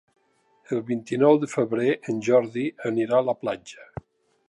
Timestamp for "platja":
3.45-3.91